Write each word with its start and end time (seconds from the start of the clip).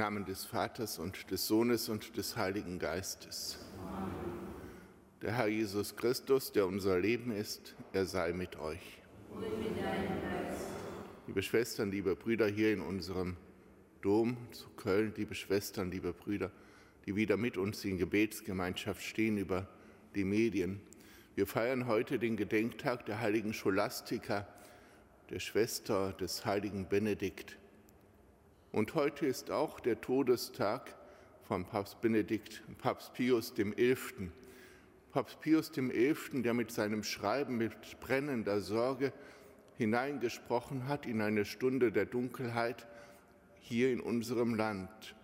Namen 0.00 0.24
des 0.24 0.46
Vaters 0.46 0.98
und 0.98 1.30
des 1.30 1.46
Sohnes 1.46 1.90
und 1.90 2.16
des 2.16 2.34
Heiligen 2.34 2.78
Geistes. 2.78 3.58
Amen. 3.86 4.10
Der 5.20 5.36
Herr 5.36 5.48
Jesus 5.48 5.94
Christus, 5.94 6.52
der 6.52 6.66
unser 6.66 6.98
Leben 6.98 7.30
ist, 7.30 7.74
er 7.92 8.06
sei 8.06 8.32
mit 8.32 8.58
euch. 8.58 8.80
Und 9.30 9.40
mit 9.42 9.76
deinem 9.76 10.22
Geist. 10.22 10.64
Liebe 11.26 11.42
Schwestern, 11.42 11.90
liebe 11.90 12.16
Brüder 12.16 12.46
hier 12.46 12.72
in 12.72 12.80
unserem 12.80 13.36
Dom 14.00 14.38
zu 14.52 14.70
Köln, 14.70 15.12
liebe 15.18 15.34
Schwestern, 15.34 15.90
liebe 15.90 16.14
Brüder, 16.14 16.50
die 17.04 17.14
wieder 17.14 17.36
mit 17.36 17.58
uns 17.58 17.84
in 17.84 17.98
Gebetsgemeinschaft 17.98 19.02
stehen 19.02 19.36
über 19.36 19.68
die 20.14 20.24
Medien. 20.24 20.80
Wir 21.34 21.46
feiern 21.46 21.86
heute 21.86 22.18
den 22.18 22.38
Gedenktag 22.38 23.04
der 23.04 23.20
heiligen 23.20 23.52
Scholastika, 23.52 24.48
der 25.28 25.40
Schwester 25.40 26.14
des 26.14 26.46
heiligen 26.46 26.88
Benedikt. 26.88 27.59
Und 28.72 28.94
heute 28.94 29.26
ist 29.26 29.50
auch 29.50 29.80
der 29.80 30.00
Todestag 30.00 30.94
von 31.42 31.64
Papst 31.64 32.00
Benedikt, 32.00 32.62
Papst 32.78 33.12
Pius 33.14 33.52
XI. 33.52 33.96
Papst 35.10 35.40
Pius 35.40 35.72
XI., 35.72 36.42
der 36.42 36.54
mit 36.54 36.70
seinem 36.70 37.02
Schreiben 37.02 37.58
mit 37.58 37.98
brennender 37.98 38.60
Sorge 38.60 39.12
hineingesprochen 39.76 40.86
hat 40.86 41.04
in 41.04 41.20
eine 41.20 41.44
Stunde 41.44 41.90
der 41.90 42.06
Dunkelheit 42.06 42.86
hier 43.58 43.90
in 43.92 44.00
unserem 44.00 44.54
Land. 44.54 45.16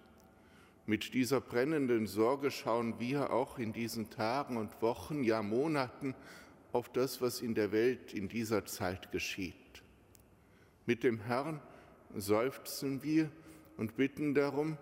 Mit 0.86 1.14
dieser 1.14 1.40
brennenden 1.40 2.08
Sorge 2.08 2.50
schauen 2.50 2.98
wir 2.98 3.32
auch 3.32 3.60
in 3.60 3.72
diesen 3.72 4.10
Tagen 4.10 4.56
und 4.56 4.82
Wochen, 4.82 5.22
ja 5.22 5.40
Monaten 5.42 6.16
auf 6.72 6.88
das, 6.88 7.20
was 7.20 7.42
in 7.42 7.54
der 7.54 7.70
Welt 7.70 8.12
in 8.12 8.28
dieser 8.28 8.64
Zeit 8.64 9.12
geschieht. 9.12 9.54
Mit 10.84 11.04
dem 11.04 11.20
Herrn 11.20 11.60
seufzen 12.16 13.03
wir 13.03 13.31
und 13.77 13.97
bitten 13.97 14.34
darum, 14.34 14.78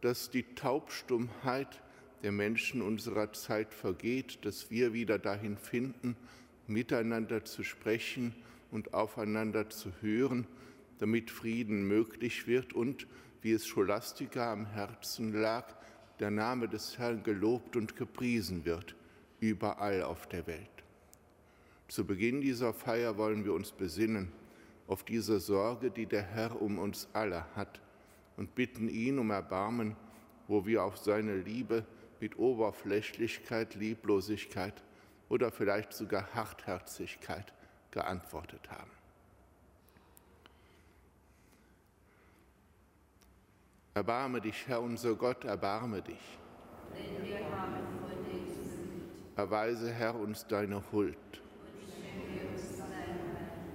dass 0.00 0.30
die 0.30 0.42
Taubstummheit 0.54 1.82
der 2.22 2.32
Menschen 2.32 2.82
unserer 2.82 3.32
Zeit 3.32 3.74
vergeht, 3.74 4.44
dass 4.44 4.70
wir 4.70 4.92
wieder 4.92 5.18
dahin 5.18 5.56
finden, 5.56 6.16
miteinander 6.66 7.44
zu 7.44 7.62
sprechen 7.62 8.34
und 8.70 8.94
aufeinander 8.94 9.68
zu 9.70 9.90
hören, 10.00 10.46
damit 10.98 11.30
Frieden 11.30 11.86
möglich 11.86 12.46
wird 12.46 12.72
und, 12.72 13.06
wie 13.42 13.52
es 13.52 13.66
Scholastika 13.66 14.52
am 14.52 14.66
Herzen 14.66 15.32
lag, 15.32 15.74
der 16.18 16.30
Name 16.30 16.68
des 16.68 16.98
Herrn 16.98 17.22
gelobt 17.22 17.76
und 17.76 17.96
gepriesen 17.96 18.64
wird, 18.66 18.94
überall 19.40 20.02
auf 20.02 20.28
der 20.28 20.46
Welt. 20.46 20.68
Zu 21.88 22.06
Beginn 22.06 22.42
dieser 22.42 22.74
Feier 22.74 23.16
wollen 23.16 23.44
wir 23.44 23.54
uns 23.54 23.72
besinnen 23.72 24.30
auf 24.90 25.04
diese 25.04 25.38
Sorge, 25.38 25.92
die 25.92 26.06
der 26.06 26.22
Herr 26.24 26.60
um 26.60 26.80
uns 26.80 27.08
alle 27.12 27.46
hat, 27.54 27.80
und 28.36 28.56
bitten 28.56 28.88
ihn 28.88 29.20
um 29.20 29.30
Erbarmen, 29.30 29.94
wo 30.48 30.66
wir 30.66 30.82
auf 30.82 30.96
seine 30.96 31.36
Liebe 31.36 31.86
mit 32.18 32.36
Oberflächlichkeit, 32.36 33.76
Lieblosigkeit 33.76 34.82
oder 35.28 35.52
vielleicht 35.52 35.92
sogar 35.92 36.34
Hartherzigkeit 36.34 37.52
geantwortet 37.92 38.68
haben. 38.68 38.90
Erbarme 43.94 44.40
dich, 44.40 44.66
Herr 44.66 44.82
unser 44.82 45.14
Gott, 45.14 45.44
erbarme 45.44 46.02
dich. 46.02 46.38
Erweise, 49.36 49.92
Herr, 49.92 50.16
uns 50.16 50.48
deine 50.48 50.82
Huld. 50.90 51.39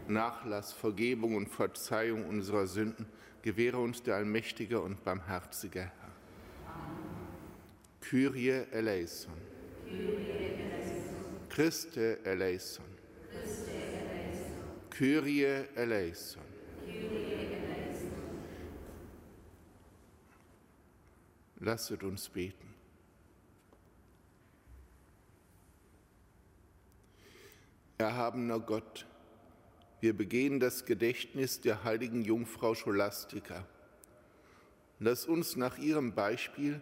Nachlass, 0.08 0.74
Vergebung 0.74 1.36
und 1.36 1.50
Verzeihung 1.50 2.26
unserer 2.26 2.68
Sünden 2.68 3.08
gewähre 3.42 3.78
uns 3.78 4.04
der 4.04 4.16
allmächtige 4.16 4.82
und 4.82 5.04
barmherzige 5.04 5.82
Herr. 5.82 5.92
Kyrie 8.02 8.66
eleison. 8.72 9.34
Christe 11.50 12.20
eleison. 12.24 12.86
Kyrie 14.90 15.66
eleison. 15.76 16.42
Lasset 21.60 22.04
uns 22.04 22.30
beten. 22.30 22.74
Erhabener 27.98 28.60
Gott, 28.60 29.08
wir 30.06 30.16
begehen 30.16 30.60
das 30.60 30.86
Gedächtnis 30.86 31.62
der 31.62 31.84
heiligen 31.84 32.22
Jungfrau 32.22 32.76
Scholastika. 32.76 33.66
Lass 35.00 35.26
uns 35.26 35.56
nach 35.56 35.80
ihrem 35.80 36.14
Beispiel 36.14 36.80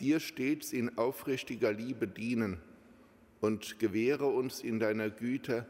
dir 0.00 0.18
stets 0.18 0.72
in 0.72 0.98
aufrichtiger 0.98 1.72
Liebe 1.72 2.08
dienen 2.08 2.60
und 3.40 3.78
gewähre 3.78 4.26
uns 4.26 4.62
in 4.62 4.80
deiner 4.80 5.10
Güte 5.10 5.64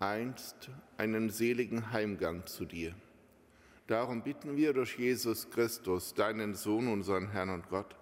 einst 0.00 0.70
einen 0.96 1.30
seligen 1.30 1.92
Heimgang 1.92 2.44
zu 2.46 2.64
dir. 2.64 2.96
Darum 3.86 4.24
bitten 4.24 4.56
wir 4.56 4.72
durch 4.72 4.98
Jesus 4.98 5.50
Christus, 5.50 6.14
deinen 6.14 6.56
Sohn, 6.56 6.88
unseren 6.88 7.30
Herrn 7.30 7.50
und 7.50 7.68
Gott, 7.68 7.94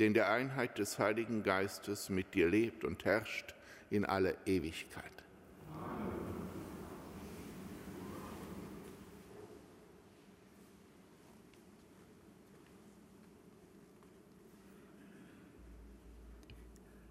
der 0.00 0.08
in 0.08 0.14
der 0.14 0.28
Einheit 0.28 0.76
des 0.76 0.98
Heiligen 0.98 1.44
Geistes 1.44 2.08
mit 2.08 2.34
dir 2.34 2.48
lebt 2.48 2.82
und 2.82 3.04
herrscht 3.04 3.54
in 3.90 4.04
alle 4.04 4.34
Ewigkeit. 4.44 5.21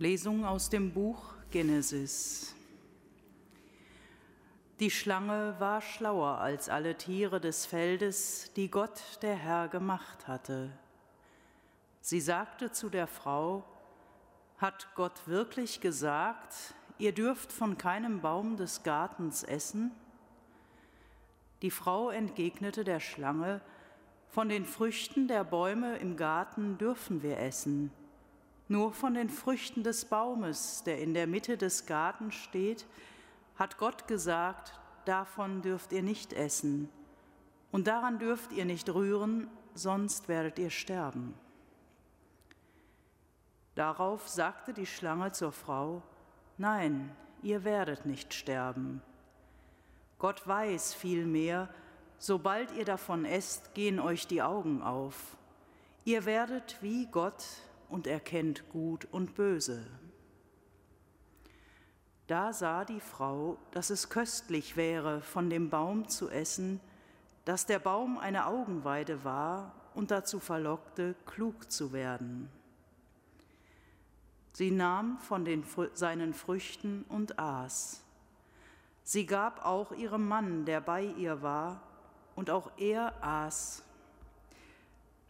Lesung 0.01 0.45
aus 0.45 0.67
dem 0.71 0.93
Buch 0.93 1.35
Genesis. 1.51 2.55
Die 4.79 4.89
Schlange 4.89 5.55
war 5.59 5.79
schlauer 5.79 6.39
als 6.39 6.69
alle 6.69 6.97
Tiere 6.97 7.39
des 7.39 7.67
Feldes, 7.67 8.51
die 8.55 8.71
Gott 8.71 8.99
der 9.21 9.35
Herr 9.35 9.67
gemacht 9.67 10.27
hatte. 10.27 10.71
Sie 11.99 12.19
sagte 12.19 12.71
zu 12.71 12.89
der 12.89 13.05
Frau, 13.05 13.63
hat 14.57 14.87
Gott 14.95 15.27
wirklich 15.27 15.81
gesagt, 15.81 16.73
ihr 16.97 17.13
dürft 17.13 17.51
von 17.51 17.77
keinem 17.77 18.21
Baum 18.21 18.57
des 18.57 18.81
Gartens 18.81 19.43
essen? 19.43 19.91
Die 21.61 21.69
Frau 21.69 22.09
entgegnete 22.09 22.83
der 22.83 23.01
Schlange, 23.01 23.61
von 24.29 24.49
den 24.49 24.65
Früchten 24.65 25.27
der 25.27 25.43
Bäume 25.43 25.97
im 25.97 26.17
Garten 26.17 26.79
dürfen 26.79 27.21
wir 27.21 27.37
essen 27.37 27.91
nur 28.71 28.93
von 28.93 29.13
den 29.13 29.29
Früchten 29.29 29.83
des 29.83 30.05
Baumes, 30.05 30.83
der 30.85 30.99
in 30.99 31.13
der 31.13 31.27
Mitte 31.27 31.57
des 31.57 31.85
Gartens 31.85 32.35
steht, 32.35 32.87
hat 33.57 33.77
Gott 33.77 34.07
gesagt, 34.07 34.79
davon 35.03 35.61
dürft 35.61 35.91
ihr 35.91 36.01
nicht 36.01 36.31
essen 36.31 36.89
und 37.71 37.87
daran 37.87 38.17
dürft 38.17 38.53
ihr 38.53 38.63
nicht 38.63 38.89
rühren, 38.89 39.49
sonst 39.73 40.29
werdet 40.29 40.57
ihr 40.57 40.69
sterben. 40.69 41.33
Darauf 43.75 44.29
sagte 44.29 44.73
die 44.73 44.85
Schlange 44.85 45.33
zur 45.33 45.51
Frau, 45.51 46.01
nein, 46.57 47.13
ihr 47.41 47.65
werdet 47.65 48.05
nicht 48.05 48.33
sterben. 48.33 49.01
Gott 50.17 50.47
weiß 50.47 50.93
vielmehr, 50.93 51.67
sobald 52.19 52.71
ihr 52.71 52.85
davon 52.85 53.25
esst, 53.25 53.73
gehen 53.73 53.99
euch 53.99 54.27
die 54.27 54.41
Augen 54.41 54.81
auf. 54.81 55.35
Ihr 56.05 56.25
werdet 56.25 56.77
wie 56.81 57.07
Gott 57.07 57.43
und 57.91 58.07
erkennt 58.07 58.69
Gut 58.69 59.05
und 59.11 59.35
Böse. 59.35 59.85
Da 62.27 62.53
sah 62.53 62.85
die 62.85 63.01
Frau, 63.01 63.57
dass 63.71 63.89
es 63.89 64.09
köstlich 64.09 64.77
wäre, 64.77 65.21
von 65.21 65.49
dem 65.49 65.69
Baum 65.69 66.07
zu 66.07 66.29
essen, 66.29 66.79
dass 67.43 67.65
der 67.65 67.79
Baum 67.79 68.17
eine 68.17 68.45
Augenweide 68.45 69.25
war 69.25 69.75
und 69.93 70.11
dazu 70.11 70.39
verlockte, 70.39 71.15
klug 71.25 71.69
zu 71.69 71.91
werden. 71.91 72.49
Sie 74.53 74.71
nahm 74.71 75.17
von 75.19 75.43
den, 75.43 75.65
seinen 75.93 76.33
Früchten 76.33 77.03
und 77.09 77.37
aß. 77.37 78.01
Sie 79.03 79.25
gab 79.25 79.65
auch 79.65 79.91
ihrem 79.91 80.27
Mann, 80.27 80.65
der 80.65 80.79
bei 80.79 81.03
ihr 81.03 81.41
war, 81.41 81.81
und 82.35 82.49
auch 82.49 82.71
er 82.77 83.13
aß. 83.21 83.83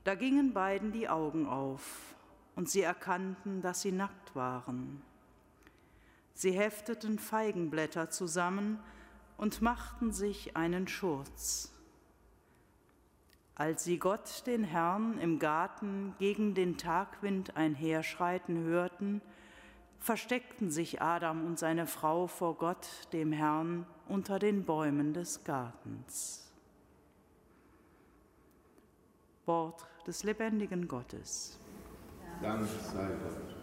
Da 0.04 0.16
gingen 0.16 0.54
beiden 0.54 0.92
die 0.92 1.10
Augen 1.10 1.48
auf 1.48 2.12
und 2.56 2.70
sie 2.70 2.82
erkannten, 2.82 3.62
dass 3.62 3.82
sie 3.82 3.92
nackt 3.92 4.36
waren. 4.36 5.02
Sie 6.34 6.52
hefteten 6.52 7.20
Feigenblätter 7.20 8.10
zusammen 8.10 8.80
und 9.38 9.62
machten 9.62 10.12
sich 10.12 10.56
einen 10.58 10.88
Schurz. 10.88 11.72
Als 13.56 13.84
sie 13.84 14.00
Gott, 14.00 14.48
den 14.48 14.64
Herrn, 14.64 15.20
im 15.20 15.38
Garten 15.38 16.16
gegen 16.18 16.56
den 16.56 16.78
Tagwind 16.78 17.56
einherschreiten 17.58 18.64
hörten, 18.64 19.22
versteckten 20.00 20.72
sich 20.72 21.02
Adam 21.02 21.46
und 21.46 21.60
seine 21.60 21.86
Frau 21.86 22.26
vor 22.26 22.58
Gott, 22.58 22.88
dem 23.14 23.32
Herrn, 23.32 23.86
unter 24.08 24.40
den 24.40 24.66
Bäumen 24.66 25.14
des 25.14 25.44
Gartens. 25.44 26.52
Wort 29.46 29.86
des 30.08 30.24
lebendigen 30.24 30.88
Gottes. 30.88 31.61
Dank 32.42 32.68
sei 32.92 33.06
Gott. 33.22 33.61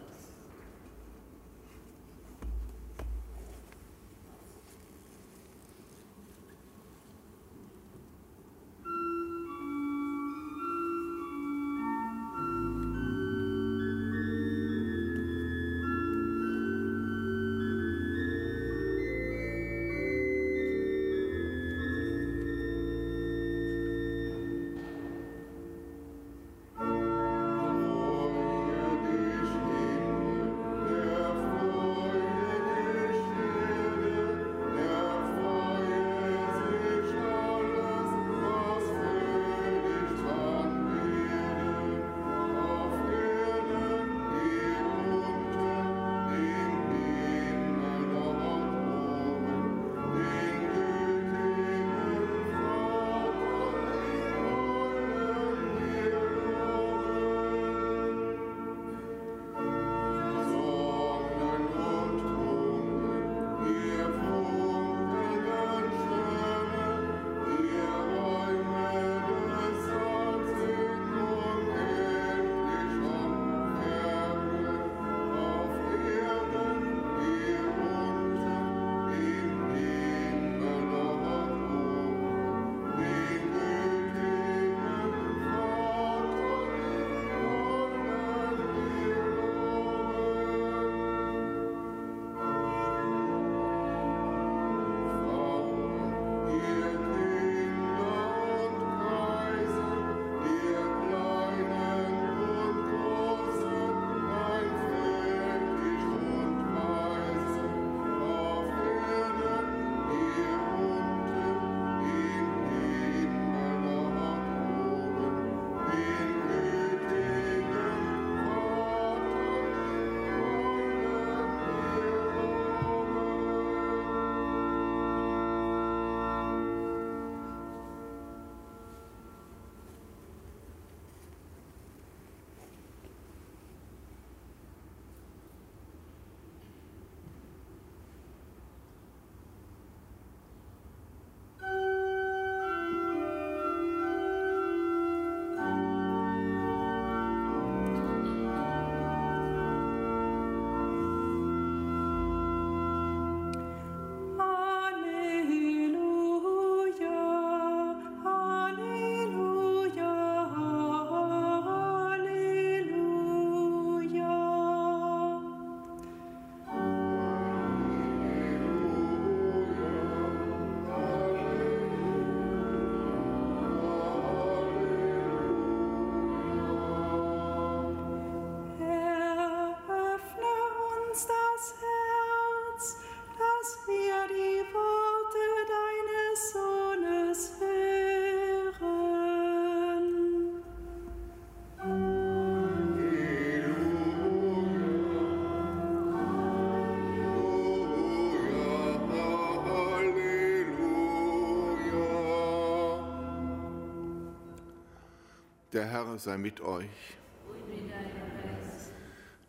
Der 205.79 205.87
Herr 205.87 206.19
sei 206.19 206.37
mit 206.39 206.61
euch. 206.61 207.17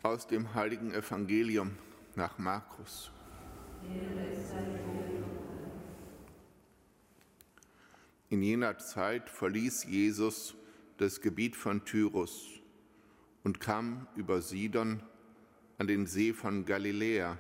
Aus 0.04 0.28
dem 0.28 0.54
heiligen 0.54 0.94
Evangelium 0.94 1.72
nach 2.14 2.38
Markus. 2.38 3.10
In 8.30 8.44
jener 8.44 8.78
Zeit 8.78 9.28
verließ 9.28 9.86
Jesus 9.86 10.54
das 10.98 11.20
Gebiet 11.20 11.56
von 11.56 11.84
Tyrus 11.84 12.62
und 13.44 13.60
kam 13.60 14.06
über 14.16 14.44
Sidon 14.44 15.02
an 15.80 15.88
den 15.88 16.06
See 16.06 16.34
von 16.34 16.64
Galiläa, 16.64 17.40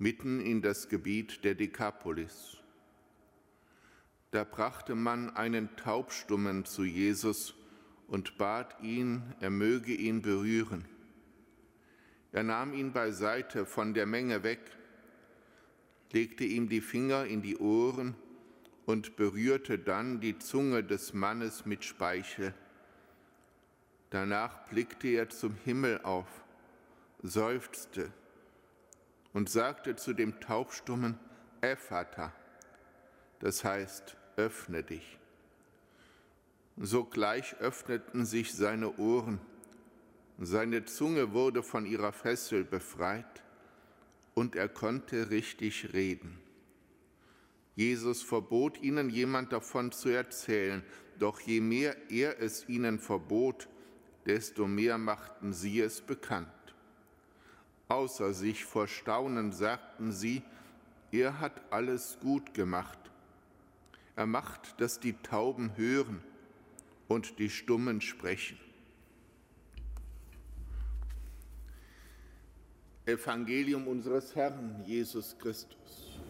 mitten 0.00 0.40
in 0.40 0.62
das 0.62 0.88
Gebiet 0.88 1.44
der 1.44 1.54
Dekapolis. 1.54 2.61
Da 4.32 4.44
brachte 4.44 4.94
man 4.94 5.36
einen 5.36 5.76
Taubstummen 5.76 6.64
zu 6.64 6.84
Jesus 6.84 7.54
und 8.08 8.38
bat 8.38 8.74
ihn, 8.80 9.22
er 9.40 9.50
möge 9.50 9.92
ihn 9.92 10.22
berühren. 10.22 10.86
Er 12.32 12.42
nahm 12.42 12.72
ihn 12.72 12.94
beiseite 12.94 13.66
von 13.66 13.92
der 13.92 14.06
Menge 14.06 14.42
weg, 14.42 14.60
legte 16.12 16.44
ihm 16.44 16.70
die 16.70 16.80
Finger 16.80 17.26
in 17.26 17.42
die 17.42 17.58
Ohren 17.58 18.14
und 18.86 19.16
berührte 19.16 19.78
dann 19.78 20.20
die 20.20 20.38
Zunge 20.38 20.82
des 20.82 21.12
Mannes 21.12 21.66
mit 21.66 21.84
Speichel. 21.84 22.54
Danach 24.08 24.66
blickte 24.68 25.08
er 25.08 25.28
zum 25.28 25.56
Himmel 25.56 26.00
auf, 26.04 26.42
seufzte 27.22 28.10
und 29.34 29.50
sagte 29.50 29.94
zu 29.94 30.14
dem 30.14 30.40
Taubstummen, 30.40 31.18
Ephata, 31.60 32.32
das 33.38 33.62
heißt, 33.62 34.16
öffne 34.36 34.82
dich. 34.82 35.18
Sogleich 36.76 37.56
öffneten 37.60 38.24
sich 38.24 38.54
seine 38.54 38.96
Ohren, 38.96 39.40
seine 40.38 40.84
Zunge 40.84 41.32
wurde 41.32 41.62
von 41.62 41.86
ihrer 41.86 42.12
Fessel 42.12 42.64
befreit 42.64 43.42
und 44.34 44.56
er 44.56 44.68
konnte 44.68 45.30
richtig 45.30 45.92
reden. 45.92 46.38
Jesus 47.76 48.22
verbot 48.22 48.80
ihnen, 48.82 49.10
jemand 49.10 49.52
davon 49.52 49.92
zu 49.92 50.08
erzählen, 50.08 50.82
doch 51.18 51.40
je 51.40 51.60
mehr 51.60 51.96
er 52.10 52.40
es 52.40 52.68
ihnen 52.68 52.98
verbot, 52.98 53.68
desto 54.26 54.66
mehr 54.66 54.98
machten 54.98 55.52
sie 55.52 55.80
es 55.80 56.00
bekannt. 56.00 56.48
Außer 57.88 58.32
sich 58.32 58.64
vor 58.64 58.88
Staunen 58.88 59.52
sagten 59.52 60.12
sie, 60.12 60.42
er 61.10 61.40
hat 61.40 61.60
alles 61.70 62.18
gut 62.20 62.54
gemacht 62.54 63.01
er 64.16 64.26
macht, 64.26 64.80
dass 64.80 65.00
die 65.00 65.14
Tauben 65.14 65.76
hören 65.76 66.22
und 67.08 67.38
die 67.38 67.50
Stummen 67.50 68.00
sprechen. 68.00 68.58
Evangelium 73.04 73.88
unseres 73.88 74.34
Herrn 74.36 74.84
Jesus 74.86 75.36
Christus. 75.38 76.20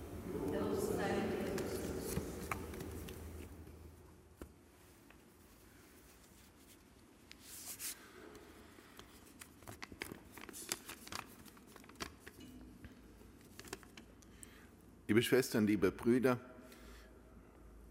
Liebe 15.06 15.22
Schwestern, 15.22 15.66
liebe 15.66 15.90
Brüder, 15.90 16.40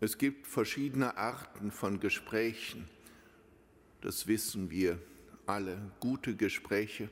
es 0.01 0.17
gibt 0.17 0.48
verschiedene 0.48 1.15
Arten 1.15 1.70
von 1.70 2.00
Gesprächen. 2.00 2.89
Das 4.01 4.25
wissen 4.25 4.72
wir 4.72 4.98
alle. 5.46 5.77
Gute 6.00 6.36
Gespräche, 6.36 7.08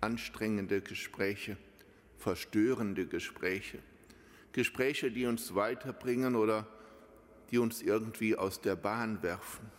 anstrengende 0.00 0.80
Gespräche, 0.80 1.56
verstörende 2.18 3.06
Gespräche. 3.06 3.78
Gespräche, 4.50 5.12
die 5.12 5.26
uns 5.26 5.54
weiterbringen 5.54 6.34
oder 6.34 6.66
die 7.52 7.58
uns 7.58 7.80
irgendwie 7.80 8.34
aus 8.34 8.60
der 8.60 8.74
Bahn 8.74 9.22
werfen. 9.22 9.70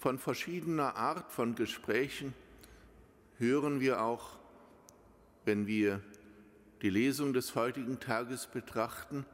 Von 0.00 0.18
verschiedener 0.18 0.96
Art 0.96 1.30
von 1.30 1.54
Gesprächen 1.54 2.34
hören 3.38 3.78
wir 3.78 4.02
auch, 4.02 4.36
wenn 5.44 5.68
wir 5.68 6.00
die 6.82 6.90
Lesung 6.90 7.32
des 7.32 7.54
heutigen 7.54 8.00
Tages 8.00 8.48
betrachten, 8.48 9.24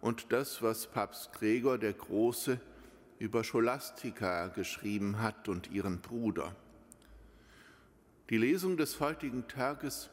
und 0.00 0.32
das, 0.32 0.62
was 0.62 0.86
Papst 0.86 1.32
Gregor 1.32 1.78
der 1.78 1.92
Große 1.92 2.60
über 3.18 3.44
Scholastika 3.44 4.48
geschrieben 4.48 5.20
hat 5.20 5.48
und 5.48 5.70
ihren 5.70 6.00
Bruder. 6.00 6.56
Die 8.30 8.38
Lesung 8.38 8.76
des 8.76 9.00
heutigen 9.00 9.46
Tages 9.48 10.08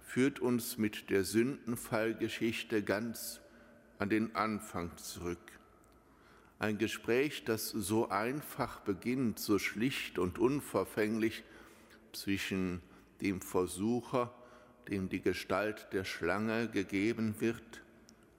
führt 0.00 0.40
uns 0.40 0.78
mit 0.78 1.10
der 1.10 1.24
Sündenfallgeschichte 1.24 2.82
ganz 2.82 3.40
an 3.98 4.08
den 4.08 4.34
Anfang 4.34 4.96
zurück. 4.96 5.38
Ein 6.58 6.78
Gespräch, 6.78 7.44
das 7.44 7.68
so 7.68 8.08
einfach 8.08 8.80
beginnt, 8.80 9.38
so 9.38 9.58
schlicht 9.58 10.18
und 10.18 10.38
unverfänglich 10.38 11.44
zwischen 12.12 12.80
dem 13.20 13.40
Versucher, 13.40 14.32
dem 14.88 15.08
die 15.08 15.20
Gestalt 15.20 15.88
der 15.92 16.04
Schlange 16.04 16.68
gegeben 16.68 17.34
wird, 17.40 17.82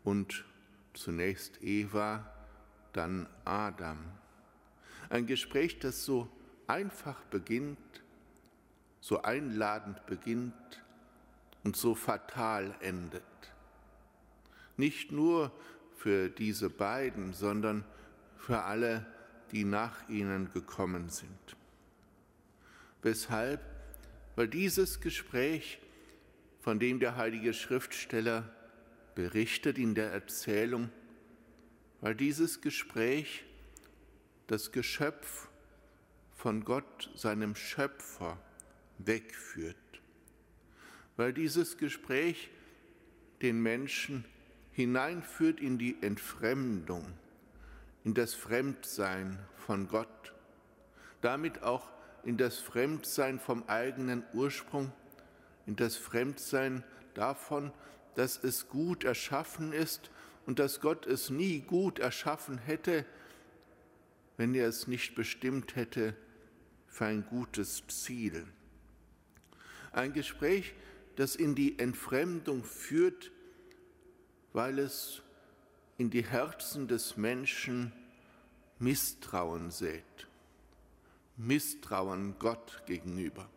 und 0.04 0.46
zunächst 0.94 1.62
Eva, 1.62 2.32
dann 2.94 3.28
Adam. 3.46 3.98
Ein 5.10 5.26
Gespräch, 5.26 5.80
das 5.80 6.06
so 6.06 6.30
einfach 6.68 7.22
beginnt, 7.26 7.78
so 9.02 9.22
einladend 9.22 10.06
beginnt 10.06 10.84
und 11.64 11.76
so 11.76 11.96
fatal 11.96 12.76
endet. 12.80 13.24
Nicht 14.78 15.12
nur 15.12 15.52
für 15.96 16.30
diese 16.30 16.70
beiden, 16.70 17.34
sondern 17.34 17.84
für 18.38 18.64
alle, 18.64 19.06
die 19.52 19.66
nach 19.66 20.08
ihnen 20.10 20.52
gekommen 20.52 21.10
sind. 21.10 21.56
Weshalb? 23.02 23.62
Weil 24.36 24.48
dieses 24.48 25.02
Gespräch, 25.02 25.80
von 26.62 26.80
dem 26.80 27.00
der 27.00 27.16
heilige 27.16 27.54
Schriftsteller 27.54 28.54
berichtet 29.16 29.78
in 29.78 29.96
der 29.96 30.12
Erzählung, 30.12 30.90
weil 32.02 32.16
dieses 32.16 32.62
Gespräch 32.62 33.44
das 34.48 34.72
Geschöpf 34.72 35.48
von 36.36 36.64
Gott, 36.64 37.12
seinem 37.16 37.56
Schöpfer, 37.56 38.38
wegführt, 38.98 39.76
weil 41.18 41.34
dieses 41.34 41.78
Gespräch 41.78 42.50
den 43.42 43.62
Menschen 43.62 44.26
hineinführt 44.72 45.60
in 45.60 45.78
die 45.78 46.02
Entfremdung, 46.02 47.06
in 48.04 48.14
das 48.14 48.34
Fremdsein 48.34 49.38
von 49.58 49.88
Gott, 49.88 50.34
damit 51.22 51.64
auch 51.64 51.90
in 52.24 52.38
das 52.38 52.60
Fremdsein 52.60 53.40
vom 53.40 53.64
eigenen 53.68 54.24
Ursprung, 54.34 54.92
in 55.66 55.76
das 55.76 55.96
Fremdsein 55.96 56.84
davon, 57.14 57.72
dass 58.16 58.44
es 58.44 58.68
gut 58.70 59.04
erschaffen 59.04 59.74
ist 59.74 60.12
und 60.46 60.60
dass 60.60 60.82
Gott 60.82 61.06
es 61.06 61.30
nie 61.30 61.60
gut 61.60 62.00
erschaffen 62.00 62.58
hätte, 62.58 63.06
wenn 64.38 64.56
er 64.56 64.68
es 64.68 64.88
nicht 64.88 65.16
bestimmt 65.16 65.76
hätte 65.76 66.16
für 66.88 67.06
ein 67.06 67.26
gutes 67.26 67.84
Ziel. 67.88 68.48
Ein 69.92 70.14
Gespräch, 70.14 70.74
das 71.18 71.36
in 71.36 71.56
die 71.56 71.78
Entfremdung 71.78 72.64
führt, 72.64 73.32
weil 74.54 74.80
es 74.80 75.22
in 75.98 76.10
die 76.10 76.24
Herzen 76.24 76.88
des 76.88 77.18
Menschen 77.18 77.92
Misstrauen 78.80 79.72
sät. 79.72 80.28
Misstrauen 81.36 82.36
Gott 82.40 82.84
gegenüber, 82.86 83.50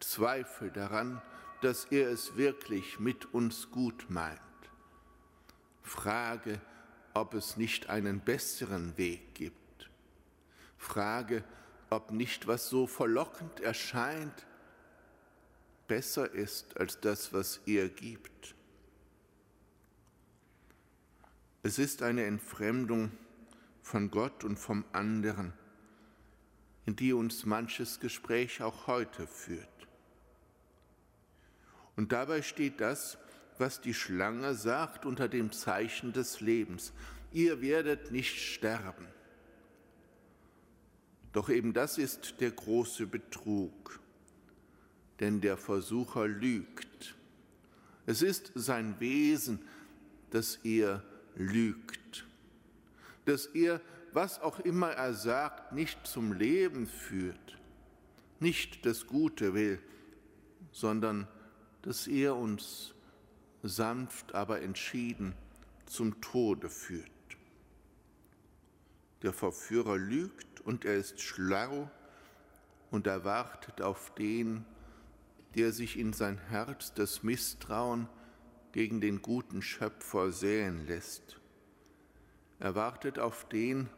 Zweifel 0.00 0.70
daran, 0.70 1.20
dass 1.60 1.86
er 1.86 2.10
es 2.10 2.36
wirklich 2.36 3.00
mit 3.00 3.32
uns 3.34 3.70
gut 3.70 4.06
meint. 4.08 4.40
Frage, 5.82 6.60
ob 7.14 7.34
es 7.34 7.56
nicht 7.56 7.88
einen 7.88 8.20
besseren 8.20 8.96
Weg 8.98 9.34
gibt. 9.34 9.90
Frage, 10.76 11.44
ob 11.90 12.10
nicht, 12.10 12.46
was 12.46 12.68
so 12.68 12.86
verlockend 12.86 13.60
erscheint, 13.60 14.46
besser 15.86 16.30
ist 16.30 16.76
als 16.76 17.00
das, 17.00 17.32
was 17.32 17.60
er 17.66 17.88
gibt. 17.88 18.54
Es 21.62 21.78
ist 21.78 22.02
eine 22.02 22.24
Entfremdung 22.24 23.10
von 23.82 24.10
Gott 24.10 24.44
und 24.44 24.58
vom 24.58 24.84
anderen, 24.92 25.52
in 26.84 26.96
die 26.96 27.12
uns 27.12 27.44
manches 27.44 27.98
Gespräch 28.00 28.62
auch 28.62 28.86
heute 28.86 29.26
führt. 29.26 29.75
Und 31.96 32.12
dabei 32.12 32.42
steht 32.42 32.80
das, 32.80 33.18
was 33.58 33.80
die 33.80 33.94
Schlange 33.94 34.54
sagt 34.54 35.06
unter 35.06 35.28
dem 35.28 35.50
Zeichen 35.50 36.12
des 36.12 36.40
Lebens. 36.40 36.92
Ihr 37.32 37.62
werdet 37.62 38.12
nicht 38.12 38.38
sterben. 38.38 39.06
Doch 41.32 41.48
eben 41.48 41.72
das 41.72 41.98
ist 41.98 42.40
der 42.40 42.50
große 42.50 43.06
Betrug, 43.06 44.00
denn 45.20 45.40
der 45.40 45.56
Versucher 45.56 46.28
lügt. 46.28 47.14
Es 48.06 48.22
ist 48.22 48.52
sein 48.54 48.98
Wesen, 49.00 49.58
dass 50.30 50.56
er 50.64 51.02
lügt, 51.34 52.24
dass 53.24 53.46
er, 53.46 53.80
was 54.12 54.40
auch 54.40 54.60
immer 54.60 54.92
er 54.92 55.12
sagt, 55.12 55.72
nicht 55.72 56.06
zum 56.06 56.32
Leben 56.32 56.86
führt, 56.86 57.58
nicht 58.40 58.86
das 58.86 59.06
Gute 59.06 59.54
will, 59.54 59.78
sondern 60.72 61.26
dass 61.86 62.08
er 62.08 62.34
uns 62.34 62.94
sanft, 63.62 64.34
aber 64.34 64.60
entschieden 64.60 65.36
zum 65.86 66.20
Tode 66.20 66.68
führt. 66.68 67.08
Der 69.22 69.32
Verführer 69.32 69.96
lügt 69.96 70.60
und 70.62 70.84
er 70.84 70.96
ist 70.96 71.20
schlau 71.20 71.88
und 72.90 73.06
er 73.06 73.24
wartet 73.24 73.82
auf 73.82 74.12
den, 74.16 74.64
der 75.54 75.72
sich 75.72 75.96
in 75.96 76.12
sein 76.12 76.38
Herz 76.48 76.92
das 76.92 77.22
Misstrauen 77.22 78.08
gegen 78.72 79.00
den 79.00 79.22
guten 79.22 79.62
Schöpfer 79.62 80.32
säen 80.32 80.88
lässt. 80.88 81.40
Er 82.58 82.74
wartet 82.74 83.20
auf 83.20 83.48
den, 83.48 83.88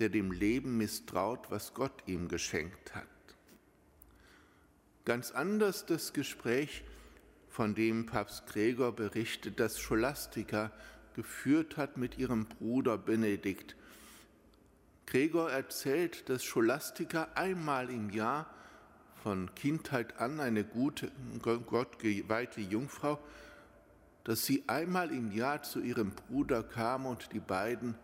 der 0.00 0.08
dem 0.08 0.32
Leben 0.32 0.76
misstraut, 0.76 1.52
was 1.52 1.72
Gott 1.72 2.02
ihm 2.06 2.26
geschenkt 2.26 2.96
hat. 2.96 3.06
Ganz 5.04 5.30
anders 5.30 5.86
das 5.86 6.12
Gespräch 6.12 6.82
von 7.52 7.74
dem 7.74 8.06
Papst 8.06 8.46
Gregor 8.46 8.92
berichtet, 8.92 9.60
dass 9.60 9.78
Scholastika 9.78 10.72
geführt 11.14 11.76
hat 11.76 11.98
mit 11.98 12.16
ihrem 12.16 12.46
Bruder 12.46 12.96
Benedikt. 12.96 13.76
Gregor 15.04 15.50
erzählt, 15.50 16.30
dass 16.30 16.42
Scholastika 16.42 17.28
einmal 17.34 17.90
im 17.90 18.08
Jahr 18.08 18.46
von 19.22 19.54
Kindheit 19.54 20.18
an 20.18 20.40
eine 20.40 20.64
gute, 20.64 21.12
gottgeweihte 21.42 22.62
Jungfrau, 22.62 23.18
dass 24.24 24.46
sie 24.46 24.64
einmal 24.66 25.10
im 25.10 25.30
Jahr 25.30 25.62
zu 25.62 25.80
ihrem 25.80 26.12
Bruder 26.12 26.62
kam 26.62 27.04
und 27.04 27.34
die 27.34 27.40
beiden 27.40 27.96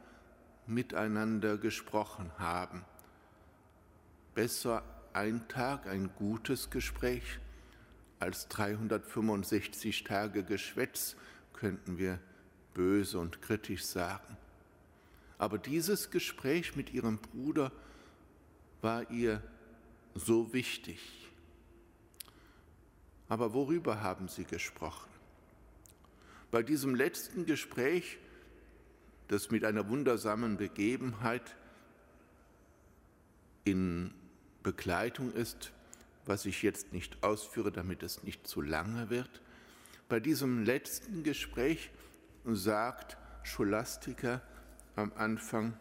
miteinander 0.66 1.56
gesprochen 1.56 2.30
haben. 2.36 2.84
Besser 4.34 4.82
ein 5.14 5.48
Tag, 5.48 5.86
ein 5.86 6.10
gutes 6.18 6.68
Gespräch, 6.68 7.38
als 8.20 8.48
365 8.48 10.04
Tage 10.04 10.42
Geschwätz, 10.42 11.16
könnten 11.52 11.98
wir 11.98 12.18
böse 12.74 13.18
und 13.18 13.42
kritisch 13.42 13.84
sagen. 13.84 14.36
Aber 15.38 15.58
dieses 15.58 16.10
Gespräch 16.10 16.76
mit 16.76 16.92
ihrem 16.92 17.18
Bruder 17.18 17.72
war 18.80 19.10
ihr 19.10 19.42
so 20.14 20.52
wichtig. 20.52 21.00
Aber 23.28 23.52
worüber 23.52 24.00
haben 24.00 24.28
sie 24.28 24.44
gesprochen? 24.44 25.10
Bei 26.50 26.62
diesem 26.62 26.94
letzten 26.94 27.44
Gespräch, 27.44 28.18
das 29.28 29.50
mit 29.50 29.64
einer 29.64 29.88
wundersamen 29.88 30.56
Begebenheit 30.56 31.54
in 33.64 34.14
Begleitung 34.62 35.32
ist, 35.32 35.72
was 36.28 36.44
ich 36.44 36.62
jetzt 36.62 36.92
nicht 36.92 37.22
ausführe, 37.22 37.72
damit 37.72 38.02
es 38.02 38.22
nicht 38.22 38.46
zu 38.46 38.60
lange 38.60 39.10
wird, 39.10 39.40
bei 40.08 40.20
diesem 40.20 40.64
letzten 40.64 41.22
Gespräch 41.22 41.90
sagt 42.44 43.16
Scholastiker 43.42 44.42
am 44.94 45.12
Anfang, 45.16 45.78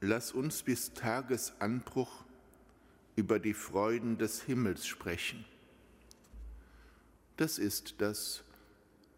lass 0.00 0.32
uns 0.32 0.62
bis 0.62 0.94
Tagesanbruch 0.94 2.24
über 3.14 3.38
die 3.38 3.54
Freuden 3.54 4.18
des 4.18 4.42
Himmels 4.42 4.86
sprechen. 4.86 5.44
Das 7.36 7.58
ist 7.58 7.96
das, 7.98 8.42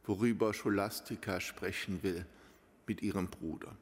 worüber 0.05 0.55
Scholastika 0.55 1.41
sprechen 1.41 2.03
will 2.03 2.27
mit 2.87 3.03
ihrem 3.03 3.29
Bruder. 3.29 3.77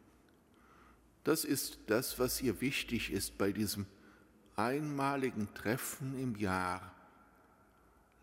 Das 1.24 1.44
ist 1.44 1.78
das, 1.86 2.18
was 2.18 2.42
ihr 2.42 2.60
wichtig 2.60 3.12
ist 3.12 3.38
bei 3.38 3.52
diesem 3.52 3.86
einmaligen 4.56 5.52
Treffen 5.54 6.18
im 6.18 6.36
Jahr. 6.36 6.92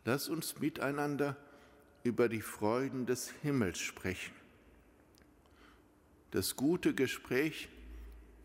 Lass 0.06 0.30
uns 0.30 0.60
miteinander 0.60 1.36
über 2.04 2.30
die 2.30 2.42
Freuden 2.42 3.06
des 3.06 3.30
Himmels 3.42 3.80
sprechen. 3.80 4.34
Das 6.32 6.56
gute 6.56 6.94
Gespräch, 6.94 7.70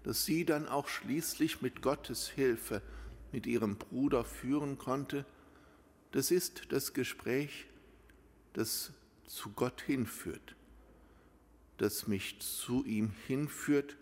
das 0.02 0.24
sie 0.24 0.44
dann 0.44 0.68
auch 0.68 0.88
schließlich 0.88 1.62
mit 1.62 1.82
Gottes 1.82 2.28
Hilfe 2.28 2.82
mit 3.32 3.46
ihrem 3.46 3.76
Bruder 3.76 4.24
führen 4.24 4.78
konnte, 4.78 5.24
das 6.12 6.30
ist 6.30 6.72
das 6.72 6.94
Gespräch, 6.94 7.66
das 8.52 8.92
zu 9.26 9.50
Gott 9.50 9.82
hinführt, 9.82 10.54
das 11.78 12.06
mich 12.06 12.40
zu 12.40 12.84
ihm 12.84 13.12
hinführt 13.26 13.96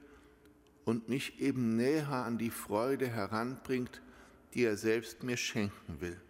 und 0.84 1.08
mich 1.08 1.40
eben 1.40 1.76
näher 1.76 2.08
an 2.08 2.38
die 2.38 2.50
Freude 2.50 3.08
heranbringt, 3.08 4.02
die 4.54 4.64
er 4.64 4.76
selbst 4.76 5.22
mir 5.22 5.36
schenken 5.36 6.00
will. 6.00 6.20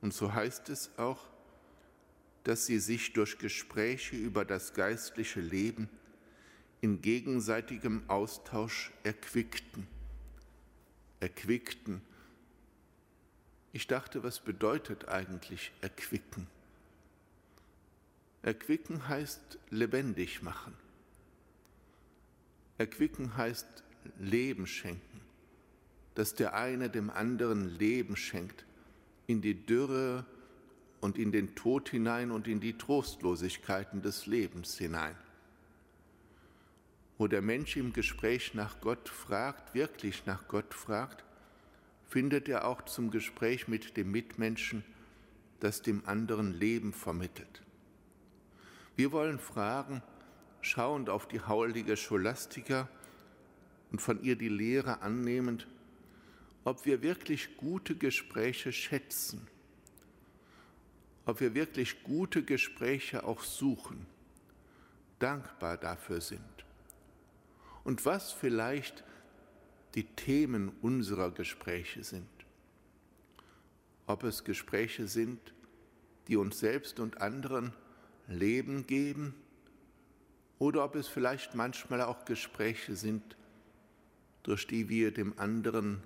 Und 0.00 0.14
so 0.14 0.32
heißt 0.32 0.68
es 0.68 0.90
auch, 0.98 1.26
dass 2.44 2.66
sie 2.66 2.78
sich 2.78 3.12
durch 3.14 3.38
Gespräche 3.38 4.16
über 4.16 4.44
das 4.44 4.74
geistliche 4.74 5.40
Leben 5.40 5.88
in 6.82 7.00
gegenseitigem 7.00 8.02
Austausch 8.08 8.92
erquickten. 9.02 9.86
Erquickten. 11.20 12.02
Ich 13.72 13.86
dachte, 13.86 14.22
was 14.22 14.40
bedeutet 14.40 15.08
eigentlich 15.08 15.72
erquicken? 15.80 16.46
Erquicken 18.42 19.08
heißt 19.08 19.58
lebendig 19.70 20.42
machen. 20.42 20.74
Erquicken 22.78 23.36
heißt 23.36 23.84
Leben 24.18 24.66
schenken, 24.66 25.20
dass 26.14 26.34
der 26.34 26.54
eine 26.54 26.90
dem 26.90 27.10
anderen 27.10 27.68
Leben 27.78 28.16
schenkt, 28.16 28.64
in 29.26 29.40
die 29.40 29.54
Dürre 29.54 30.24
und 31.00 31.18
in 31.18 31.32
den 31.32 31.54
Tod 31.54 31.88
hinein 31.88 32.30
und 32.30 32.48
in 32.48 32.60
die 32.60 32.76
Trostlosigkeiten 32.76 34.02
des 34.02 34.26
Lebens 34.26 34.76
hinein. 34.76 35.16
Wo 37.16 37.28
der 37.28 37.42
Mensch 37.42 37.76
im 37.76 37.92
Gespräch 37.92 38.54
nach 38.54 38.80
Gott 38.80 39.08
fragt, 39.08 39.74
wirklich 39.74 40.26
nach 40.26 40.48
Gott 40.48 40.74
fragt, 40.74 41.24
findet 42.08 42.48
er 42.48 42.66
auch 42.66 42.82
zum 42.82 43.10
Gespräch 43.10 43.68
mit 43.68 43.96
dem 43.96 44.10
Mitmenschen, 44.10 44.84
das 45.60 45.80
dem 45.80 46.06
anderen 46.06 46.52
Leben 46.52 46.92
vermittelt. 46.92 47.62
Wir 48.96 49.12
wollen 49.12 49.38
fragen, 49.38 50.02
schauend 50.64 51.10
auf 51.10 51.28
die 51.28 51.40
haulige 51.40 51.96
Scholastika 51.96 52.88
und 53.92 54.00
von 54.00 54.22
ihr 54.22 54.36
die 54.36 54.48
Lehre 54.48 55.02
annehmend, 55.02 55.66
ob 56.64 56.86
wir 56.86 57.02
wirklich 57.02 57.56
gute 57.56 57.94
Gespräche 57.94 58.72
schätzen 58.72 59.46
ob 61.26 61.40
wir 61.40 61.54
wirklich 61.54 62.02
gute 62.02 62.42
Gespräche 62.42 63.24
auch 63.24 63.42
suchen, 63.42 64.06
dankbar 65.18 65.76
dafür 65.76 66.20
sind 66.20 66.40
und 67.82 68.04
was 68.04 68.32
vielleicht 68.32 69.04
die 69.94 70.04
Themen 70.04 70.70
unserer 70.82 71.30
Gespräche 71.30 72.02
sind. 72.02 72.26
Ob 74.06 74.24
es 74.24 74.44
Gespräche 74.44 75.06
sind, 75.06 75.54
die 76.28 76.36
uns 76.36 76.58
selbst 76.58 77.00
und 77.00 77.20
anderen 77.20 77.72
Leben 78.26 78.86
geben 78.86 79.34
oder 80.58 80.84
ob 80.84 80.94
es 80.94 81.08
vielleicht 81.08 81.54
manchmal 81.54 82.02
auch 82.02 82.24
Gespräche 82.24 82.96
sind, 82.96 83.36
durch 84.42 84.66
die 84.66 84.88
wir 84.88 85.12
dem 85.12 85.38
anderen 85.38 86.02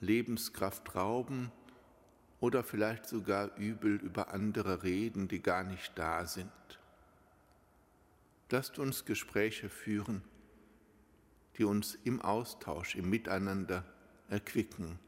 Lebenskraft 0.00 0.94
rauben 0.94 1.52
oder 2.40 2.62
vielleicht 2.62 3.06
sogar 3.06 3.56
übel 3.56 3.96
über 3.96 4.32
andere 4.32 4.82
reden, 4.82 5.28
die 5.28 5.40
gar 5.40 5.64
nicht 5.64 5.92
da 5.96 6.26
sind. 6.26 6.50
Lasst 8.50 8.78
uns 8.78 9.04
Gespräche 9.04 9.68
führen, 9.68 10.22
die 11.58 11.64
uns 11.64 11.98
im 12.04 12.22
Austausch, 12.22 12.94
im 12.94 13.10
Miteinander 13.10 13.84
erquicken, 14.28 14.98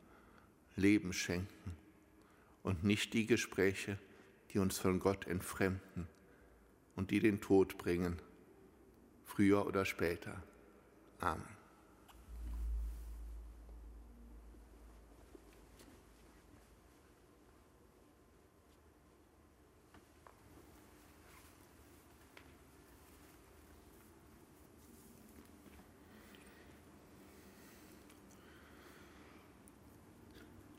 Leben 0.75 1.13
schenken 1.13 1.77
und 2.65 2.83
nicht 2.83 3.15
die 3.15 3.25
Gespräche, 3.25 3.99
die 4.53 4.59
uns 4.59 4.79
von 4.79 4.99
Gott 4.99 5.29
entfremden 5.29 6.09
und 6.97 7.13
die 7.13 7.21
den 7.21 7.41
Tod 7.41 7.79
bringen, 7.79 8.21
früher 9.27 9.67
oder 9.67 9.85
später. 9.85 10.43
Amen. 11.21 11.57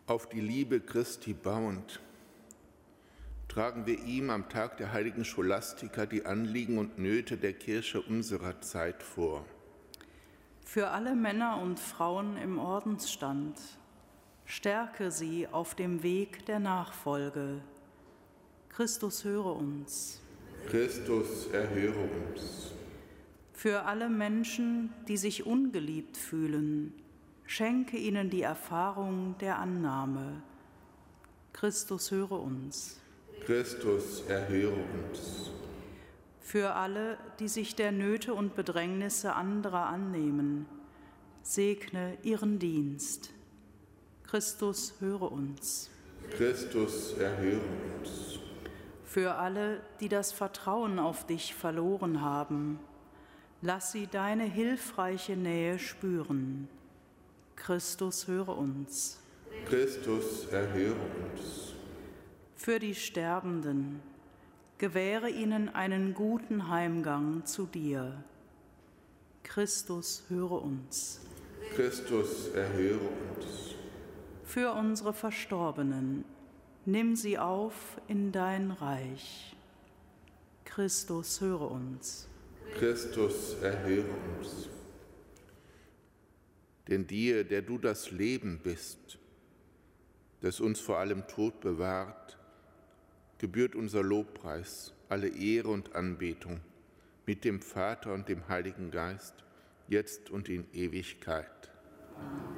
auf 0.07 0.29
die 0.29 0.39
Liebe 0.39 0.79
Christi 0.79 1.33
bauend, 1.33 1.99
tragen 3.57 3.87
wir 3.87 4.03
ihm 4.03 4.29
am 4.29 4.49
Tag 4.49 4.77
der 4.77 4.93
heiligen 4.93 5.25
Scholastika 5.25 6.05
die 6.05 6.27
Anliegen 6.27 6.77
und 6.77 6.99
Nöte 6.99 7.37
der 7.37 7.53
Kirche 7.53 7.99
unserer 7.99 8.61
Zeit 8.61 9.01
vor. 9.01 9.47
Für 10.63 10.89
alle 10.89 11.15
Männer 11.15 11.59
und 11.59 11.79
Frauen 11.79 12.37
im 12.37 12.59
Ordensstand, 12.59 13.59
stärke 14.45 15.09
sie 15.09 15.47
auf 15.47 15.73
dem 15.73 16.03
Weg 16.03 16.45
der 16.45 16.59
Nachfolge. 16.59 17.59
Christus 18.69 19.23
höre 19.23 19.55
uns. 19.55 20.21
Christus 20.67 21.47
erhöre 21.47 22.07
uns. 22.29 22.73
Für 23.53 23.85
alle 23.85 24.07
Menschen, 24.07 24.93
die 25.07 25.17
sich 25.17 25.47
ungeliebt 25.47 26.15
fühlen, 26.15 26.93
Schenke 27.47 27.97
ihnen 27.97 28.29
die 28.29 28.43
Erfahrung 28.43 29.35
der 29.39 29.57
Annahme. 29.57 30.43
Christus 31.53 32.11
höre 32.11 32.39
uns. 32.39 33.01
Christus 33.45 34.23
erhöre 34.27 34.73
uns. 34.73 35.51
Für 36.41 36.75
alle, 36.75 37.17
die 37.39 37.47
sich 37.47 37.75
der 37.75 37.91
Nöte 37.91 38.33
und 38.33 38.55
Bedrängnisse 38.55 39.33
anderer 39.33 39.87
annehmen, 39.87 40.65
segne 41.41 42.17
ihren 42.23 42.59
Dienst. 42.59 43.31
Christus 44.23 44.95
höre 44.99 45.31
uns. 45.31 45.89
Christus 46.31 47.17
erhöre 47.17 47.61
uns. 47.99 48.39
Für 49.03 49.35
alle, 49.35 49.81
die 50.01 50.09
das 50.09 50.31
Vertrauen 50.31 50.99
auf 50.99 51.25
dich 51.25 51.53
verloren 51.53 52.21
haben, 52.21 52.79
lass 53.61 53.91
sie 53.93 54.07
deine 54.07 54.43
hilfreiche 54.43 55.37
Nähe 55.37 55.79
spüren. 55.79 56.67
Christus, 57.55 58.27
höre 58.27 58.57
uns. 58.57 59.19
Christus, 59.65 60.45
erhöre 60.51 60.95
uns. 61.33 61.66
Für 62.57 62.79
die 62.79 62.95
Sterbenden, 62.95 64.01
gewähre 64.79 65.29
ihnen 65.29 65.69
einen 65.69 66.13
guten 66.13 66.67
Heimgang 66.67 67.45
zu 67.45 67.65
dir. 67.65 68.23
Christus, 69.43 70.23
höre 70.27 70.63
uns. 70.63 71.21
Christus, 71.75 72.49
erhöre 72.49 72.99
uns. 72.99 73.75
Für 74.43 74.73
unsere 74.73 75.13
Verstorbenen, 75.13 76.25
nimm 76.85 77.15
sie 77.15 77.37
auf 77.37 78.01
in 78.07 78.31
dein 78.31 78.71
Reich. 78.71 79.55
Christus, 80.65 81.39
höre 81.39 81.71
uns. 81.71 82.27
Christus, 82.73 83.55
erhöre 83.61 84.15
uns. 84.37 84.67
Denn 86.87 87.05
dir, 87.05 87.43
der 87.43 87.61
du 87.61 87.77
das 87.77 88.11
Leben 88.11 88.59
bist, 88.63 89.19
das 90.41 90.59
uns 90.59 90.79
vor 90.79 90.97
allem 90.97 91.27
Tod 91.27 91.61
bewahrt, 91.61 92.37
gebührt 93.37 93.75
unser 93.75 94.03
Lobpreis, 94.03 94.93
alle 95.09 95.27
Ehre 95.27 95.69
und 95.69 95.95
Anbetung 95.95 96.59
mit 97.25 97.43
dem 97.43 97.61
Vater 97.61 98.13
und 98.13 98.29
dem 98.29 98.47
Heiligen 98.47 98.91
Geist, 98.91 99.33
jetzt 99.87 100.29
und 100.29 100.49
in 100.49 100.65
Ewigkeit. 100.73 101.71
Amen. 102.15 102.57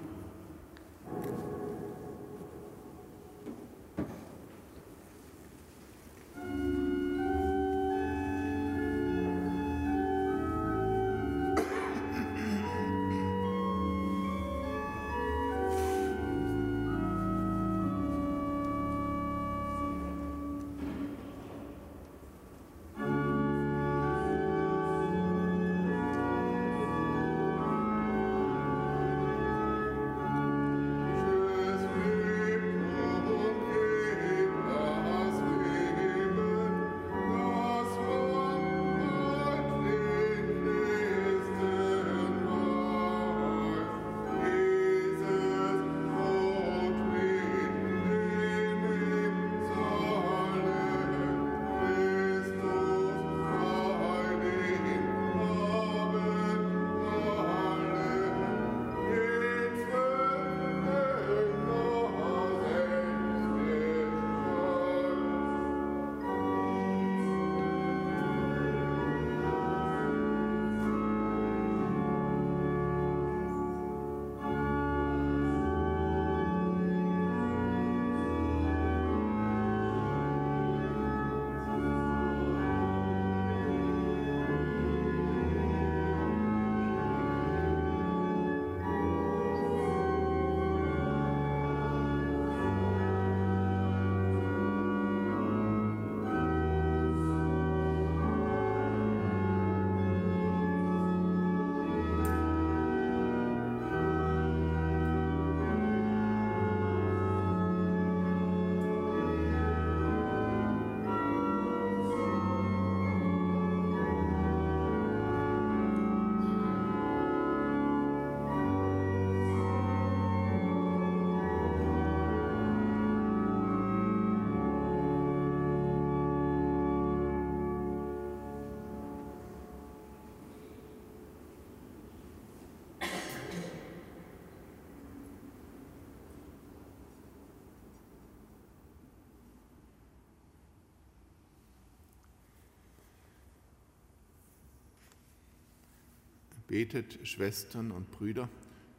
Betet, 146.70 147.18
Schwestern 147.28 147.90
und 147.90 148.12
Brüder, 148.12 148.48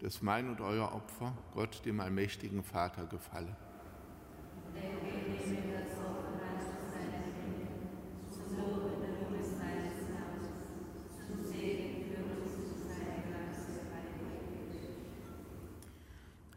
dass 0.01 0.23
mein 0.23 0.51
und 0.51 0.61
euer 0.61 0.93
Opfer 0.93 1.39
Gott, 1.55 1.87
dem 1.87 2.01
allmächtigen 2.01 2.65
Vater, 2.65 3.07
gefalle. 3.07 3.57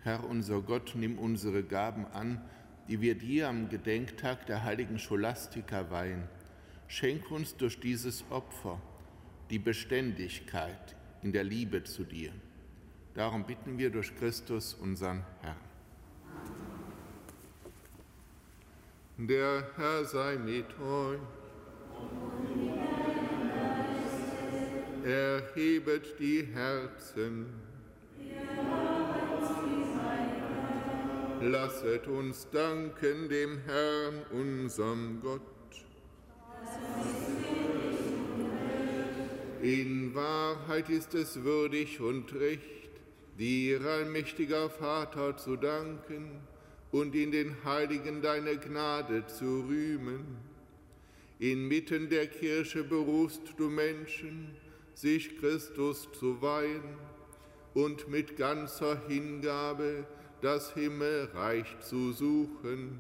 Herr 0.02 0.28
unser 0.28 0.62
Gott, 0.62 0.94
nimm 0.96 1.20
unsere 1.20 1.62
Gaben 1.62 2.08
an, 2.08 2.42
die 2.88 3.02
wir 3.02 3.14
dir 3.14 3.50
am 3.50 3.70
Gedenktag 3.70 4.48
der 4.48 4.64
heiligen 4.64 4.98
Scholastika 4.98 5.92
weihen. 5.92 6.24
Schenk 6.88 7.30
uns 7.30 7.56
durch 7.56 7.80
dieses 7.80 8.26
Opfer 8.32 8.82
die 9.52 9.60
Beständigkeit 9.60 10.96
in 11.24 11.32
der 11.32 11.44
Liebe 11.44 11.84
zu 11.84 12.04
dir. 12.04 12.32
Darum 13.14 13.46
bitten 13.46 13.78
wir 13.78 13.90
durch 13.90 14.16
Christus, 14.16 14.74
unseren 14.74 15.24
Herrn. 15.42 15.58
Der 19.18 19.68
Herr 19.76 20.06
sei 20.06 20.38
mit 20.38 20.66
euch. 20.80 21.20
Erhebet 25.06 26.20
die 26.20 26.48
Herzen. 26.54 27.46
Lasset 31.42 32.08
uns 32.08 32.48
danken 32.52 33.30
dem 33.30 33.60
Herrn, 33.66 34.24
unserem 34.32 35.20
Gott. 35.22 35.42
In 39.64 40.14
Wahrheit 40.14 40.90
ist 40.90 41.14
es 41.14 41.42
würdig 41.42 42.02
und 42.02 42.36
recht, 42.36 42.90
dir, 43.40 43.80
allmächtiger 43.80 44.70
Vater, 44.70 45.38
zu 45.38 45.56
danken 45.56 46.42
und 46.92 47.16
in 47.16 47.32
den 47.32 47.56
Heiligen 47.64 48.22
deine 48.22 48.58
Gnade 48.58 49.26
zu 49.26 49.62
rühmen. 49.62 50.36
Inmitten 51.40 52.10
der 52.10 52.28
Kirche 52.28 52.84
berufst 52.84 53.54
du 53.56 53.70
Menschen, 53.70 54.54
sich 54.96 55.40
Christus 55.40 56.10
zu 56.12 56.42
weihen 56.42 56.98
und 57.74 58.10
mit 58.10 58.36
ganzer 58.36 59.02
Hingabe 59.08 60.06
das 60.42 60.74
Himmelreich 60.74 61.80
zu 61.80 62.12
suchen. 62.12 63.00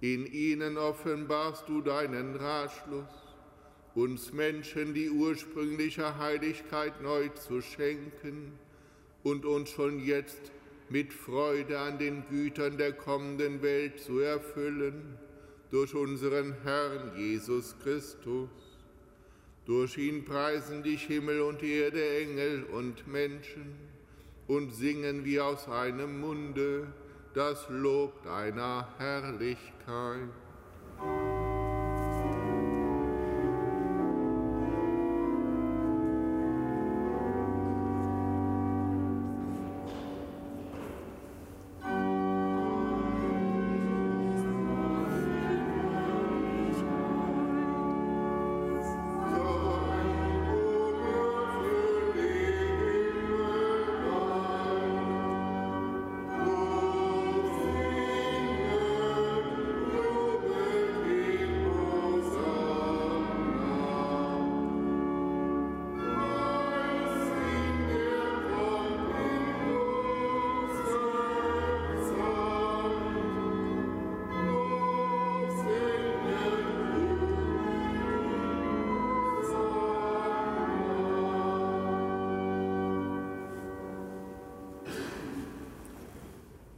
In 0.00 0.26
ihnen 0.26 0.78
offenbarst 0.78 1.68
du 1.68 1.80
deinen 1.80 2.34
Ratschluss 2.34 3.23
uns 3.94 4.32
Menschen 4.32 4.94
die 4.94 5.10
ursprüngliche 5.10 6.18
Heiligkeit 6.18 7.00
neu 7.02 7.28
zu 7.28 7.62
schenken 7.62 8.52
und 9.22 9.44
uns 9.44 9.70
schon 9.70 10.00
jetzt 10.00 10.52
mit 10.88 11.12
Freude 11.12 11.78
an 11.78 11.98
den 11.98 12.24
Gütern 12.28 12.76
der 12.76 12.92
kommenden 12.92 13.62
Welt 13.62 14.00
zu 14.00 14.18
erfüllen, 14.18 15.18
durch 15.70 15.94
unseren 15.94 16.54
Herrn 16.62 17.12
Jesus 17.16 17.74
Christus. 17.82 18.48
Durch 19.66 19.96
ihn 19.96 20.24
preisen 20.24 20.82
dich 20.82 21.02
Himmel 21.02 21.40
und 21.40 21.62
Erde, 21.62 22.18
Engel 22.20 22.64
und 22.64 23.08
Menschen 23.08 23.74
und 24.46 24.72
singen 24.72 25.24
wie 25.24 25.40
aus 25.40 25.68
einem 25.68 26.20
Munde 26.20 26.86
das 27.34 27.66
Lob 27.70 28.22
deiner 28.22 28.88
Herrlichkeit. 28.98 30.28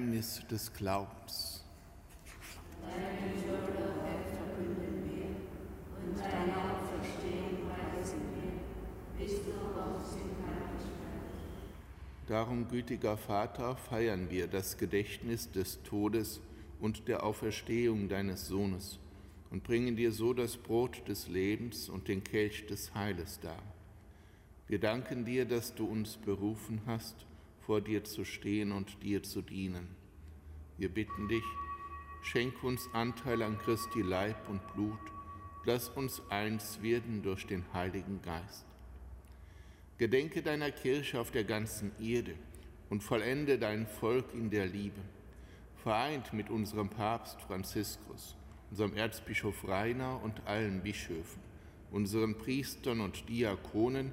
Geheimnis 0.00 0.40
des 0.50 0.72
Glaubens. 0.72 1.62
Deine 2.82 3.34
Würde 3.46 4.00
verkünden 4.34 5.04
wir 5.04 5.26
und 6.00 6.18
dein 6.18 6.50
Auferstehen 6.54 7.58
preisen 7.68 8.20
wir, 8.34 8.52
bis 9.18 9.32
in 9.32 9.44
Herrlichkeit. 10.46 10.88
Darum, 12.28 12.68
gütiger 12.68 13.18
Vater, 13.18 13.76
feiern 13.76 14.30
wir 14.30 14.46
das 14.46 14.78
Gedächtnis 14.78 15.52
des 15.52 15.82
Todes 15.82 16.40
und 16.80 17.06
der 17.06 17.22
Auferstehung 17.22 18.08
deines 18.08 18.46
Sohnes 18.48 18.98
und 19.50 19.64
bringen 19.64 19.96
dir 19.96 20.12
so 20.12 20.32
das 20.32 20.56
Brot 20.56 21.06
des 21.08 21.28
Lebens 21.28 21.90
und 21.90 22.08
den 22.08 22.24
Kelch 22.24 22.66
des 22.66 22.94
Heiles 22.94 23.38
dar. 23.40 23.62
Wir 24.66 24.78
danken 24.78 25.26
dir, 25.26 25.44
dass 25.44 25.74
du 25.74 25.84
uns 25.84 26.16
berufen 26.16 26.80
hast, 26.86 27.26
vor 27.70 27.80
dir 27.80 28.02
zu 28.02 28.24
stehen 28.24 28.72
und 28.72 29.00
dir 29.04 29.22
zu 29.22 29.42
dienen. 29.42 29.86
Wir 30.76 30.88
bitten 30.88 31.28
dich, 31.28 31.44
schenk 32.20 32.64
uns 32.64 32.88
Anteil 32.92 33.42
an 33.42 33.58
Christi 33.58 34.02
Leib 34.02 34.48
und 34.48 34.60
Blut, 34.74 34.98
lass 35.64 35.88
uns 35.90 36.20
eins 36.30 36.82
werden 36.82 37.22
durch 37.22 37.46
den 37.46 37.64
Heiligen 37.72 38.20
Geist. 38.22 38.66
Gedenke 39.98 40.42
deiner 40.42 40.72
Kirche 40.72 41.20
auf 41.20 41.30
der 41.30 41.44
ganzen 41.44 41.92
Erde 42.00 42.34
und 42.88 43.04
vollende 43.04 43.56
dein 43.56 43.86
Volk 43.86 44.34
in 44.34 44.50
der 44.50 44.66
Liebe, 44.66 45.00
vereint 45.76 46.32
mit 46.32 46.50
unserem 46.50 46.88
Papst 46.88 47.40
Franziskus, 47.40 48.34
unserem 48.72 48.96
Erzbischof 48.96 49.68
Rainer 49.68 50.20
und 50.24 50.44
allen 50.44 50.82
Bischöfen, 50.82 51.40
unseren 51.92 52.36
Priestern 52.36 53.00
und 53.00 53.28
Diakonen, 53.28 54.12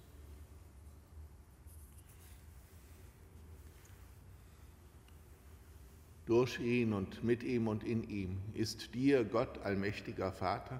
Durch 6.31 6.61
ihn 6.61 6.93
und 6.93 7.25
mit 7.25 7.43
ihm 7.43 7.67
und 7.67 7.83
in 7.83 8.09
ihm 8.09 8.37
ist 8.53 8.95
dir, 8.95 9.25
Gott, 9.25 9.65
allmächtiger 9.65 10.31
Vater, 10.31 10.79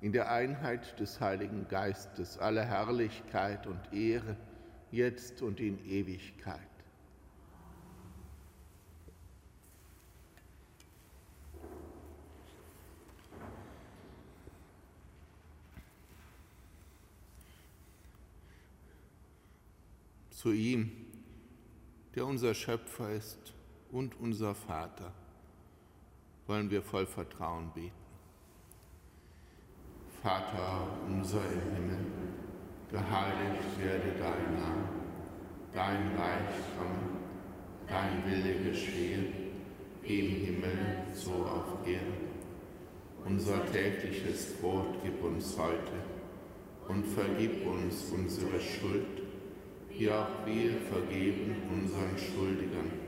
in 0.00 0.12
der 0.12 0.30
Einheit 0.30 1.00
des 1.00 1.18
Heiligen 1.18 1.66
Geistes 1.66 2.38
alle 2.38 2.64
Herrlichkeit 2.64 3.66
und 3.66 3.92
Ehre, 3.92 4.36
jetzt 4.92 5.42
und 5.42 5.58
in 5.58 5.84
Ewigkeit. 5.84 6.60
Zu 20.30 20.52
ihm, 20.52 20.92
der 22.14 22.26
unser 22.26 22.54
Schöpfer 22.54 23.10
ist 23.10 23.57
und 23.92 24.18
unser 24.20 24.54
Vater, 24.54 25.12
wollen 26.46 26.70
wir 26.70 26.82
voll 26.82 27.06
Vertrauen 27.06 27.70
beten. 27.74 27.92
Vater 30.22 30.88
unser 31.06 31.40
im 31.40 31.74
Himmel, 31.74 32.06
geheiligt 32.90 33.78
werde 33.78 34.12
dein 34.18 34.54
Name, 34.60 34.88
dein 35.72 36.16
Reich 36.16 36.56
komme, 36.76 37.18
dein 37.86 38.24
Wille 38.26 38.70
geschehe, 38.70 39.32
wie 40.02 40.20
im 40.20 40.44
Himmel 40.44 41.04
so 41.14 41.32
auf 41.32 41.86
Erden. 41.86 42.28
Unser 43.24 43.64
tägliches 43.66 44.54
Brot 44.54 44.96
gib 45.02 45.22
uns 45.22 45.56
heute 45.58 45.92
und 46.88 47.06
vergib 47.06 47.66
uns 47.66 48.10
unsere 48.10 48.58
Schuld, 48.58 49.22
wie 49.90 50.10
auch 50.10 50.46
wir 50.46 50.80
vergeben 50.80 51.56
unseren 51.70 52.16
Schuldigern 52.16 53.07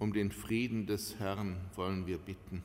Um 0.00 0.14
den 0.14 0.32
Frieden 0.32 0.86
des 0.86 1.18
Herrn 1.18 1.56
wollen 1.76 2.06
wir 2.06 2.16
bitten. 2.16 2.62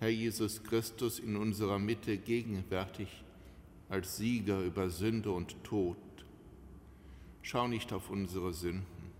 Herr 0.00 0.08
Jesus 0.08 0.64
Christus, 0.64 1.20
in 1.20 1.36
unserer 1.36 1.78
Mitte 1.78 2.18
gegenwärtig 2.18 3.22
als 3.88 4.16
Sieger 4.16 4.60
über 4.60 4.90
Sünde 4.90 5.30
und 5.30 5.62
Tod. 5.62 5.96
Schau 7.42 7.68
nicht 7.68 7.92
auf 7.92 8.10
unsere 8.10 8.52
Sünden, 8.52 9.12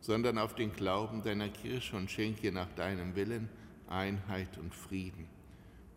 sondern 0.00 0.38
auf 0.38 0.56
den 0.56 0.72
Glauben 0.72 1.22
deiner 1.22 1.48
Kirche 1.50 1.96
und 1.96 2.10
schenke 2.10 2.50
nach 2.50 2.72
deinem 2.74 3.14
Willen 3.14 3.48
Einheit 3.88 4.58
und 4.58 4.74
Frieden. 4.74 5.28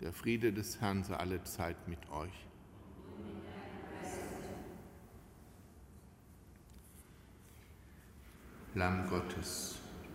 Der 0.01 0.13
Friede 0.13 0.53
des 0.53 0.79
Herrn 0.79 1.03
sei 1.03 1.15
alle 1.15 1.43
Zeit 1.45 1.87
mit 1.87 2.11
euch. 2.11 2.45
Lamm 8.75 9.09
Gottes, 9.09 9.79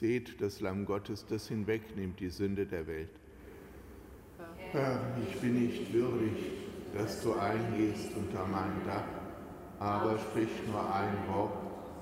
Seht 0.00 0.40
das 0.40 0.60
Lamm 0.60 0.86
Gottes, 0.86 1.26
das 1.28 1.46
hinwegnimmt 1.48 2.18
die 2.20 2.30
Sünde 2.30 2.64
der 2.64 2.86
Welt. 2.86 3.10
Herr, 4.72 5.14
ich 5.28 5.38
bin 5.40 5.66
nicht 5.66 5.92
würdig, 5.92 6.32
dass 6.94 7.22
du 7.22 7.34
eingehst 7.34 8.16
unter 8.16 8.46
mein 8.46 8.72
Dach 8.86 9.04
aber 9.80 10.18
sprich 10.18 10.48
nur 10.66 10.94
ein 10.94 11.26
Wort, 11.28 11.52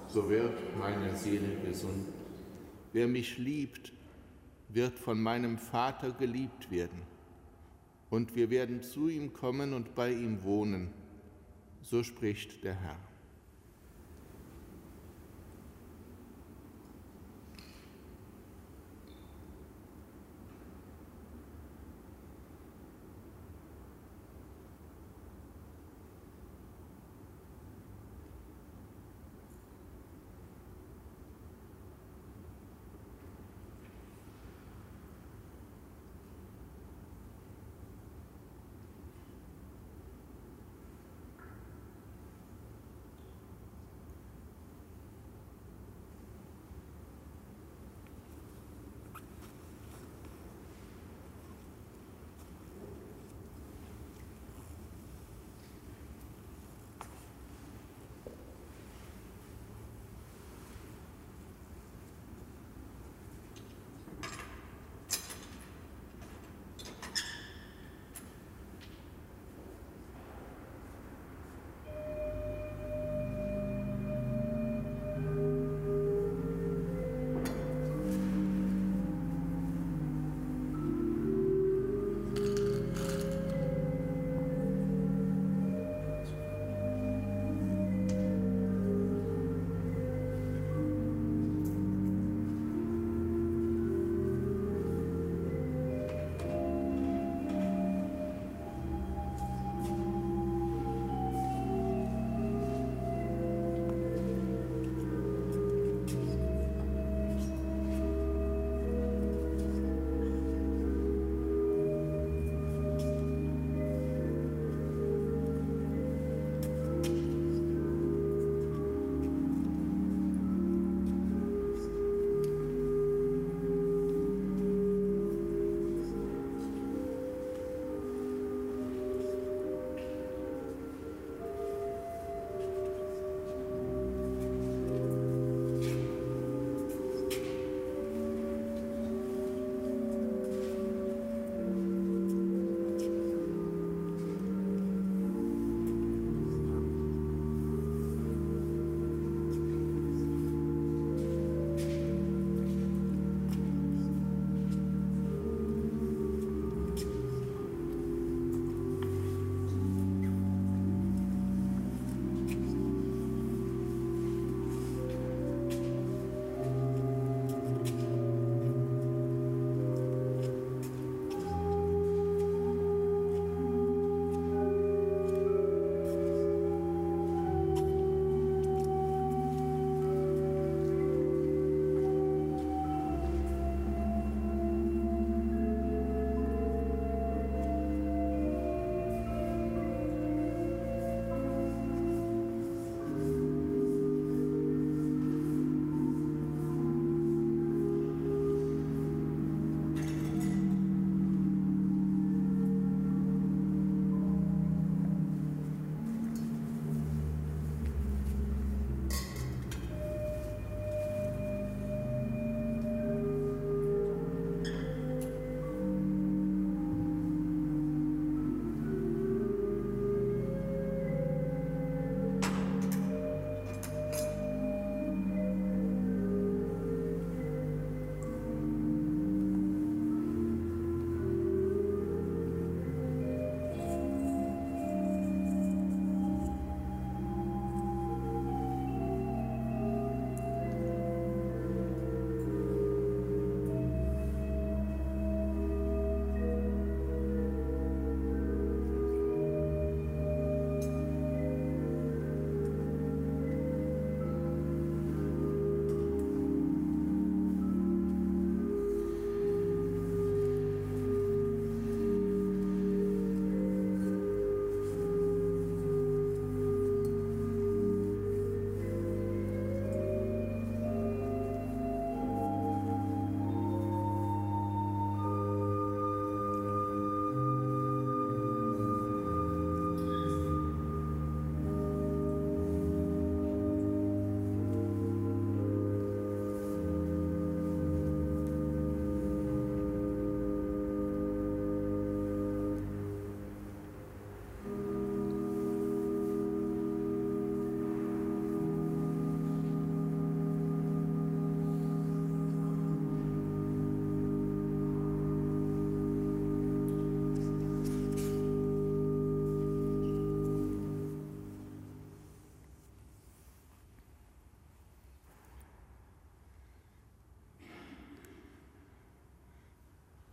so 0.09 0.29
wird 0.29 0.77
meine 0.79 1.17
Seele 1.17 1.57
gesund. 1.65 2.09
Wer 2.93 3.07
mich 3.07 3.39
liebt, 3.39 3.93
wird 4.69 4.99
von 4.99 5.23
meinem 5.23 5.59
Vater 5.59 6.11
geliebt 6.11 6.71
werden. 6.71 7.03
Und 8.11 8.35
wir 8.35 8.51
werden 8.51 8.83
zu 8.83 9.09
ihm 9.09 9.33
kommen 9.33 9.75
und 9.75 9.95
bei 9.95 10.11
ihm 10.11 10.43
wohnen. 10.43 10.89
So 11.83 12.03
spricht 12.03 12.65
der 12.65 12.75
Herr. 12.75 13.08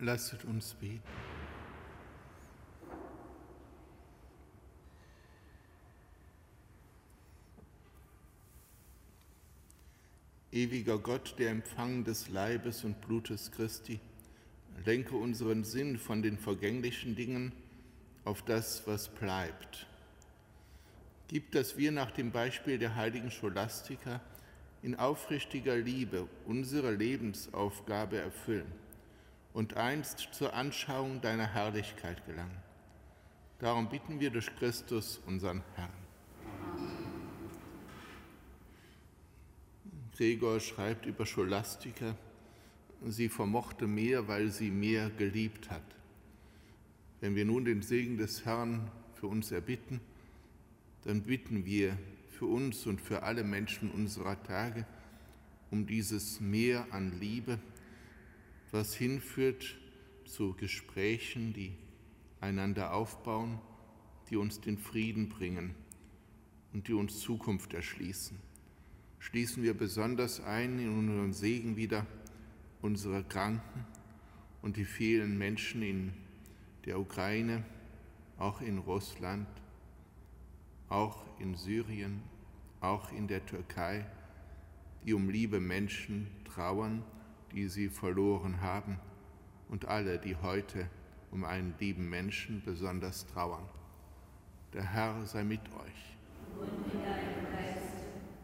Lasset 0.06 0.46
uns 0.46 0.76
beten. 0.76 1.02
Ewiger 10.52 11.00
Gott, 11.00 11.34
der 11.40 11.50
Empfang 11.50 12.04
des 12.04 12.30
Leibes 12.30 12.84
und 12.84 13.02
Blutes 13.02 13.52
Christi, 13.52 14.00
lenke 14.86 15.16
unseren 15.16 15.64
Sinn 15.64 15.98
von 15.98 16.22
den 16.22 16.38
vergänglichen 16.38 17.16
Dingen 17.16 17.52
auf 18.26 18.44
das, 18.44 18.86
was 18.86 19.10
bleibt. 19.10 19.88
Gib, 21.30 21.52
dass 21.52 21.78
wir 21.78 21.92
nach 21.92 22.12
dem 22.12 22.32
Beispiel 22.32 22.78
der 22.78 22.96
heiligen 22.96 23.32
Scholastiker 23.32 24.22
in 24.84 24.94
aufrichtiger 24.94 25.76
Liebe 25.76 26.28
unsere 26.46 26.94
Lebensaufgabe 26.94 28.18
erfüllen 28.18 28.85
und 29.56 29.78
einst 29.78 30.28
zur 30.34 30.54
Anschauung 30.54 31.22
deiner 31.22 31.48
Herrlichkeit 31.48 32.26
gelangen. 32.26 32.58
Darum 33.60 33.88
bitten 33.88 34.20
wir 34.20 34.30
durch 34.30 34.54
Christus, 34.58 35.22
unseren 35.26 35.64
Herrn. 35.76 35.94
Gregor 40.18 40.60
schreibt 40.60 41.06
über 41.06 41.26
Scholastika, 41.26 42.16
sie 43.06 43.30
vermochte 43.30 43.88
mehr, 43.88 44.28
weil 44.28 44.50
sie 44.50 44.72
mehr 44.72 45.10
geliebt 45.10 45.72
hat. 45.72 45.84
Wenn 47.22 47.36
wir 47.36 47.46
nun 47.46 47.64
den 47.64 47.82
Segen 47.82 48.18
des 48.18 48.44
Herrn 48.44 48.92
für 49.14 49.28
uns 49.28 49.52
erbitten, 49.52 50.02
dann 51.06 51.22
bitten 51.22 51.66
wir 51.66 51.98
für 52.30 52.46
uns 52.46 52.86
und 52.88 53.00
für 53.00 53.24
alle 53.24 53.46
Menschen 53.46 53.90
unserer 53.90 54.42
Tage 54.44 54.86
um 55.72 55.88
dieses 55.88 56.42
Mehr 56.42 56.88
an 56.92 57.18
Liebe, 57.22 57.58
was 58.72 58.96
hinführt 58.96 59.78
zu 60.26 60.54
Gesprächen, 60.54 61.54
die 61.54 61.74
einander 62.42 62.94
aufbauen, 62.94 63.60
die 64.30 64.38
uns 64.38 64.60
den 64.60 64.78
Frieden 64.78 65.30
bringen 65.30 65.76
und 66.74 66.88
die 66.88 66.94
uns 66.94 67.20
Zukunft 67.20 67.74
erschließen. 67.74 68.38
Schließen 69.20 69.64
wir 69.64 69.74
besonders 69.74 70.40
ein 70.42 70.80
in 70.80 70.90
unseren 70.90 71.34
Segen 71.34 71.78
wieder 71.78 72.06
unsere 72.82 73.24
Kranken 73.24 73.86
und 74.62 74.78
die 74.78 74.86
vielen 74.86 75.38
Menschen 75.38 75.82
in 75.82 76.14
der 76.86 77.00
Ukraine, 77.00 77.64
auch 78.38 78.62
in 78.62 78.78
Russland, 78.78 79.48
auch 80.90 81.24
in 81.40 81.56
Syrien, 81.56 82.22
auch 82.82 83.12
in 83.12 83.28
der 83.28 83.46
Türkei, 83.46 84.06
die 85.06 85.14
um 85.14 85.30
liebe 85.30 85.60
Menschen 85.60 86.28
trauern, 86.46 87.04
die 87.52 87.68
sie 87.68 87.90
verloren 87.90 88.62
haben, 88.62 89.00
und 89.70 89.86
alle, 89.86 90.20
die 90.20 90.36
heute 90.36 90.88
um 91.32 91.44
einen 91.44 91.74
lieben 91.80 92.10
Menschen 92.10 92.62
besonders 92.64 93.26
trauern. 93.28 93.68
Der 94.74 94.84
Herr 94.84 95.26
sei 95.26 95.44
mit 95.44 95.62
euch. 95.74 96.18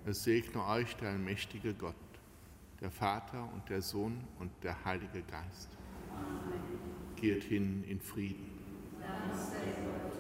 Es 0.06 0.24
segne 0.24 0.66
euch 0.66 0.95
der 0.97 1.12
allmächtige 1.12 1.74
Gott, 1.74 1.95
der 2.82 2.89
Vater 2.89 3.49
und 3.54 3.70
der 3.70 3.82
Sohn 3.82 4.24
und 4.39 4.52
der 4.64 4.84
Heilige 4.84 5.22
Geist. 5.22 5.70
Amen. 6.12 7.16
Geht 7.16 7.43
hin 7.43 7.84
in 7.88 8.02
Frieden. 8.02 8.49
Dank 8.99 9.36
sei 9.36 9.74
Gott. 9.84 10.11